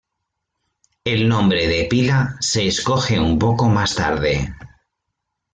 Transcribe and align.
El 1.03 1.29
nombre 1.29 1.67
de 1.67 1.85
pila 1.87 2.35
se 2.39 2.65
escoge 2.65 3.19
un 3.19 3.37
poco 3.37 3.67
más 3.69 3.93
tarde. 3.93 4.51